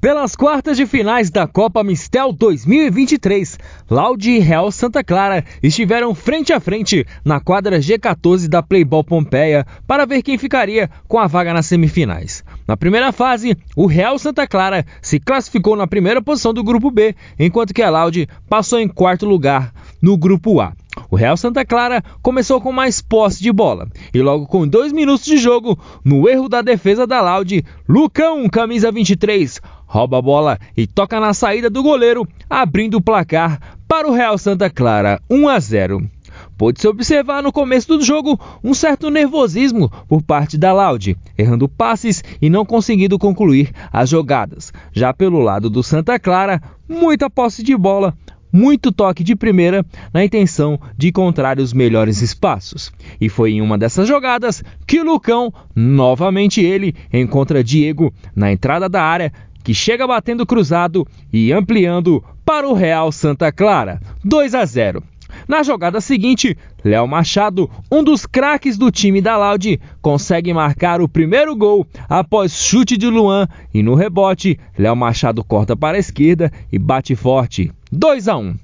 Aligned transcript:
Pelas 0.00 0.34
quartas 0.34 0.78
de 0.78 0.86
finais 0.86 1.30
da 1.30 1.46
Copa 1.46 1.84
Mistel 1.84 2.32
2023, 2.32 3.58
Laude 3.90 4.30
e 4.30 4.38
Real 4.38 4.72
Santa 4.72 5.04
Clara 5.04 5.44
estiveram 5.62 6.14
frente 6.14 6.54
a 6.54 6.58
frente 6.58 7.06
na 7.22 7.38
quadra 7.38 7.78
G14 7.78 8.48
da 8.48 8.62
Playball 8.62 9.04
Pompeia 9.04 9.66
para 9.86 10.06
ver 10.06 10.22
quem 10.22 10.38
ficaria 10.38 10.88
com 11.06 11.18
a 11.18 11.26
vaga 11.26 11.52
nas 11.52 11.66
semifinais. 11.66 12.42
Na 12.66 12.78
primeira 12.78 13.12
fase, 13.12 13.54
o 13.76 13.84
Real 13.84 14.18
Santa 14.18 14.46
Clara 14.46 14.86
se 15.02 15.20
classificou 15.20 15.76
na 15.76 15.86
primeira 15.86 16.22
posição 16.22 16.54
do 16.54 16.64
grupo 16.64 16.90
B, 16.90 17.14
enquanto 17.38 17.74
que 17.74 17.82
a 17.82 17.90
Laude 17.90 18.26
passou 18.48 18.78
em 18.78 18.88
quarto 18.88 19.26
lugar 19.26 19.70
no 20.00 20.16
grupo 20.16 20.62
A. 20.62 20.72
O 21.10 21.16
Real 21.16 21.36
Santa 21.36 21.64
Clara 21.64 22.02
começou 22.22 22.60
com 22.60 22.72
mais 22.72 23.00
posse 23.00 23.42
de 23.42 23.52
bola 23.52 23.88
e 24.12 24.20
logo 24.20 24.46
com 24.46 24.66
dois 24.66 24.92
minutos 24.92 25.24
de 25.24 25.36
jogo, 25.38 25.78
no 26.04 26.28
erro 26.28 26.48
da 26.48 26.62
defesa 26.62 27.06
da 27.06 27.20
Laude, 27.20 27.64
Lucão, 27.88 28.48
camisa 28.48 28.90
23, 28.90 29.60
rouba 29.90 30.18
a 30.18 30.22
bola 30.22 30.58
e 30.76 30.86
toca 30.86 31.18
na 31.18 31.34
saída 31.34 31.68
do 31.68 31.82
goleiro, 31.82 32.26
abrindo 32.48 32.98
o 32.98 33.02
placar 33.02 33.58
para 33.88 34.08
o 34.08 34.12
Real 34.12 34.38
Santa 34.38 34.70
Clara 34.70 35.20
1 35.28 35.48
a 35.48 35.58
0. 35.58 36.08
Pôde-se 36.56 36.86
observar 36.86 37.42
no 37.42 37.50
começo 37.50 37.88
do 37.88 38.04
jogo 38.04 38.38
um 38.62 38.72
certo 38.72 39.10
nervosismo 39.10 39.90
por 40.08 40.22
parte 40.22 40.56
da 40.56 40.72
Laude, 40.72 41.16
errando 41.36 41.68
passes 41.68 42.22
e 42.40 42.48
não 42.48 42.64
conseguindo 42.64 43.18
concluir 43.18 43.72
as 43.92 44.08
jogadas. 44.08 44.72
Já 44.92 45.12
pelo 45.12 45.40
lado 45.40 45.68
do 45.68 45.82
Santa 45.82 46.20
Clara, 46.20 46.62
muita 46.88 47.28
posse 47.28 47.64
de 47.64 47.76
bola, 47.76 48.16
muito 48.52 48.92
toque 48.92 49.24
de 49.24 49.34
primeira 49.34 49.84
na 50.14 50.24
intenção 50.24 50.78
de 50.96 51.08
encontrar 51.08 51.58
os 51.58 51.72
melhores 51.72 52.22
espaços. 52.22 52.92
E 53.20 53.28
foi 53.28 53.52
em 53.52 53.60
uma 53.60 53.76
dessas 53.76 54.06
jogadas 54.06 54.62
que 54.86 55.02
Lucão, 55.02 55.52
novamente 55.74 56.60
ele, 56.60 56.94
encontra 57.12 57.64
Diego 57.64 58.12
na 58.36 58.52
entrada 58.52 58.88
da 58.88 59.02
área, 59.02 59.32
que 59.62 59.74
chega 59.74 60.06
batendo 60.06 60.46
cruzado 60.46 61.06
e 61.32 61.52
ampliando 61.52 62.22
para 62.44 62.68
o 62.68 62.74
Real 62.74 63.12
Santa 63.12 63.52
Clara, 63.52 64.00
2 64.24 64.54
a 64.54 64.64
0. 64.64 65.02
Na 65.46 65.62
jogada 65.62 66.00
seguinte, 66.00 66.56
Léo 66.84 67.06
Machado, 67.06 67.70
um 67.90 68.02
dos 68.02 68.26
craques 68.26 68.76
do 68.76 68.90
time 68.90 69.20
da 69.20 69.36
Laude, 69.36 69.80
consegue 70.00 70.52
marcar 70.52 71.00
o 71.00 71.08
primeiro 71.08 71.54
gol 71.54 71.86
após 72.08 72.52
chute 72.52 72.96
de 72.96 73.06
Luan 73.06 73.48
e 73.72 73.82
no 73.82 73.94
rebote, 73.94 74.58
Léo 74.78 74.96
Machado 74.96 75.44
corta 75.44 75.76
para 75.76 75.96
a 75.96 76.00
esquerda 76.00 76.52
e 76.72 76.78
bate 76.78 77.14
forte, 77.14 77.70
2 77.92 78.28
a 78.28 78.36
1. 78.36 78.54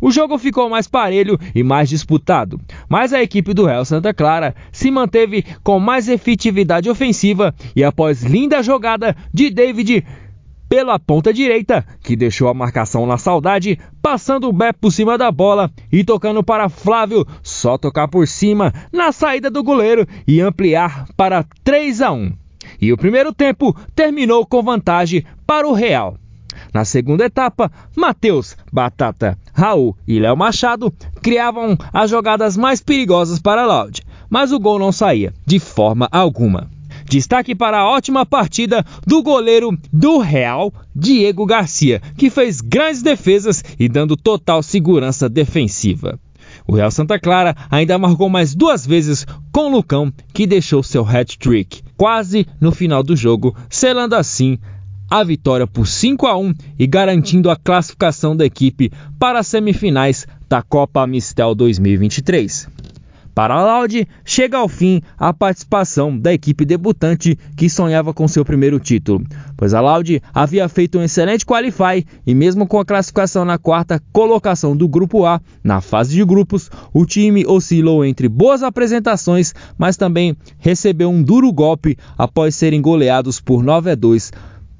O 0.00 0.10
jogo 0.10 0.38
ficou 0.38 0.70
mais 0.70 0.88
parelho 0.88 1.38
e 1.54 1.62
mais 1.62 1.88
disputado, 1.88 2.58
mas 2.88 3.12
a 3.12 3.22
equipe 3.22 3.52
do 3.52 3.66
Real 3.66 3.84
Santa 3.84 4.14
Clara 4.14 4.54
se 4.72 4.90
manteve 4.90 5.44
com 5.62 5.78
mais 5.78 6.08
efetividade 6.08 6.88
ofensiva 6.88 7.54
e 7.76 7.84
após 7.84 8.22
linda 8.22 8.62
jogada 8.62 9.14
de 9.32 9.50
David 9.50 10.04
pela 10.70 11.00
ponta 11.00 11.34
direita, 11.34 11.84
que 12.00 12.14
deixou 12.14 12.46
a 12.48 12.54
marcação 12.54 13.04
na 13.04 13.18
saudade, 13.18 13.76
passando 14.00 14.48
o 14.48 14.52
Bé 14.52 14.72
por 14.72 14.92
cima 14.92 15.18
da 15.18 15.28
bola 15.28 15.68
e 15.90 16.04
tocando 16.04 16.44
para 16.44 16.68
Flávio, 16.68 17.26
só 17.42 17.76
tocar 17.76 18.06
por 18.06 18.28
cima 18.28 18.72
na 18.92 19.10
saída 19.10 19.50
do 19.50 19.64
goleiro 19.64 20.06
e 20.28 20.40
ampliar 20.40 21.08
para 21.16 21.44
3 21.64 22.02
a 22.02 22.12
1. 22.12 22.32
E 22.80 22.92
o 22.92 22.96
primeiro 22.96 23.34
tempo 23.34 23.76
terminou 23.96 24.46
com 24.46 24.62
vantagem 24.62 25.24
para 25.44 25.66
o 25.66 25.72
Real. 25.72 26.16
Na 26.72 26.84
segunda 26.84 27.24
etapa, 27.24 27.70
Matheus, 27.96 28.56
Batata, 28.72 29.36
Raul 29.52 29.96
e 30.06 30.20
Léo 30.20 30.36
Machado 30.36 30.94
criavam 31.20 31.76
as 31.92 32.08
jogadas 32.08 32.56
mais 32.56 32.80
perigosas 32.80 33.40
para 33.40 33.66
Loud, 33.66 34.02
mas 34.28 34.52
o 34.52 34.60
gol 34.60 34.78
não 34.78 34.92
saía 34.92 35.34
de 35.44 35.58
forma 35.58 36.08
alguma. 36.12 36.70
Destaque 37.10 37.56
para 37.56 37.80
a 37.80 37.88
ótima 37.88 38.24
partida 38.24 38.86
do 39.04 39.20
goleiro 39.20 39.76
do 39.92 40.18
Real, 40.18 40.72
Diego 40.94 41.44
Garcia, 41.44 42.00
que 42.16 42.30
fez 42.30 42.60
grandes 42.60 43.02
defesas 43.02 43.64
e 43.80 43.88
dando 43.88 44.16
total 44.16 44.62
segurança 44.62 45.28
defensiva. 45.28 46.20
O 46.68 46.76
Real 46.76 46.90
Santa 46.92 47.18
Clara 47.18 47.56
ainda 47.68 47.98
marcou 47.98 48.28
mais 48.28 48.54
duas 48.54 48.86
vezes 48.86 49.26
com 49.50 49.72
Lucão, 49.72 50.12
que 50.32 50.46
deixou 50.46 50.84
seu 50.84 51.04
hat-trick 51.04 51.82
quase 51.96 52.46
no 52.60 52.70
final 52.70 53.02
do 53.02 53.16
jogo, 53.16 53.56
selando 53.68 54.14
assim 54.14 54.56
a 55.10 55.24
vitória 55.24 55.66
por 55.66 55.88
5 55.88 56.28
a 56.28 56.38
1 56.38 56.54
e 56.78 56.86
garantindo 56.86 57.50
a 57.50 57.56
classificação 57.56 58.36
da 58.36 58.46
equipe 58.46 58.92
para 59.18 59.40
as 59.40 59.48
semifinais 59.48 60.28
da 60.48 60.62
Copa 60.62 61.04
Mistel 61.08 61.56
2023. 61.56 62.68
Para 63.34 63.54
a 63.54 63.62
Laude, 63.62 64.08
chega 64.24 64.58
ao 64.58 64.68
fim 64.68 65.00
a 65.18 65.32
participação 65.32 66.18
da 66.18 66.32
equipe 66.32 66.64
debutante 66.64 67.38
que 67.56 67.70
sonhava 67.70 68.12
com 68.12 68.26
seu 68.26 68.44
primeiro 68.44 68.80
título, 68.80 69.24
pois 69.56 69.72
a 69.72 69.80
Laude 69.80 70.20
havia 70.34 70.68
feito 70.68 70.98
um 70.98 71.02
excelente 71.02 71.46
qualify 71.46 72.04
e 72.26 72.34
mesmo 72.34 72.66
com 72.66 72.78
a 72.78 72.84
classificação 72.84 73.44
na 73.44 73.56
quarta 73.56 74.02
colocação 74.12 74.76
do 74.76 74.88
grupo 74.88 75.24
A, 75.24 75.40
na 75.62 75.80
fase 75.80 76.14
de 76.14 76.24
grupos, 76.24 76.70
o 76.92 77.06
time 77.06 77.46
oscilou 77.46 78.04
entre 78.04 78.28
boas 78.28 78.62
apresentações, 78.62 79.54
mas 79.78 79.96
também 79.96 80.36
recebeu 80.58 81.08
um 81.08 81.22
duro 81.22 81.52
golpe 81.52 81.96
após 82.18 82.54
serem 82.54 82.82
goleados 82.82 83.40
por 83.40 83.62
9 83.62 83.92
a 83.92 83.94
2 83.94 84.32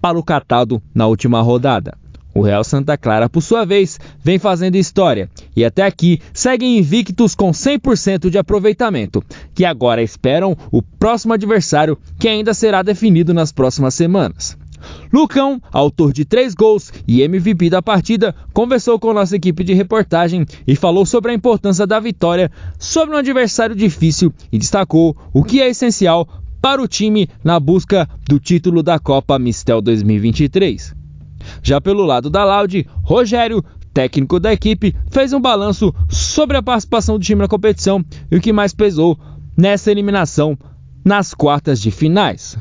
para 0.00 0.18
o 0.18 0.22
Catado 0.22 0.82
na 0.94 1.06
última 1.06 1.40
rodada. 1.42 1.96
O 2.38 2.42
Real 2.42 2.62
Santa 2.62 2.96
Clara, 2.96 3.28
por 3.28 3.40
sua 3.40 3.64
vez, 3.64 3.98
vem 4.22 4.38
fazendo 4.38 4.76
história 4.76 5.28
e 5.56 5.64
até 5.64 5.82
aqui 5.82 6.20
seguem 6.32 6.78
invictos 6.78 7.34
com 7.34 7.50
100% 7.50 8.30
de 8.30 8.38
aproveitamento, 8.38 9.24
que 9.52 9.64
agora 9.64 10.04
esperam 10.04 10.56
o 10.70 10.80
próximo 10.80 11.32
adversário 11.32 11.98
que 12.16 12.28
ainda 12.28 12.54
será 12.54 12.80
definido 12.80 13.34
nas 13.34 13.50
próximas 13.50 13.94
semanas. 13.94 14.56
Lucão, 15.12 15.60
autor 15.72 16.12
de 16.12 16.24
três 16.24 16.54
gols 16.54 16.92
e 17.08 17.22
MVP 17.22 17.70
da 17.70 17.82
partida, 17.82 18.32
conversou 18.52 19.00
com 19.00 19.12
nossa 19.12 19.34
equipe 19.34 19.64
de 19.64 19.74
reportagem 19.74 20.46
e 20.64 20.76
falou 20.76 21.04
sobre 21.04 21.32
a 21.32 21.34
importância 21.34 21.88
da 21.88 21.98
vitória 21.98 22.52
sobre 22.78 23.16
um 23.16 23.18
adversário 23.18 23.74
difícil 23.74 24.32
e 24.52 24.58
destacou 24.58 25.16
o 25.34 25.42
que 25.42 25.60
é 25.60 25.68
essencial 25.68 26.28
para 26.62 26.80
o 26.80 26.86
time 26.86 27.28
na 27.42 27.58
busca 27.58 28.08
do 28.28 28.38
título 28.38 28.80
da 28.80 28.96
Copa 28.96 29.40
Mistel 29.40 29.82
2023. 29.82 31.07
Já 31.62 31.80
pelo 31.80 32.04
lado 32.04 32.28
da 32.28 32.44
Laude, 32.44 32.86
Rogério, 33.02 33.64
técnico 33.92 34.38
da 34.38 34.52
equipe, 34.52 34.94
fez 35.10 35.32
um 35.32 35.40
balanço 35.40 35.94
sobre 36.08 36.56
a 36.56 36.62
participação 36.62 37.18
do 37.18 37.24
time 37.24 37.40
na 37.40 37.48
competição 37.48 38.04
e 38.30 38.36
o 38.36 38.40
que 38.40 38.52
mais 38.52 38.74
pesou 38.74 39.18
nessa 39.56 39.90
eliminação 39.90 40.56
nas 41.04 41.32
quartas 41.34 41.80
de 41.80 41.90
finais. 41.90 42.58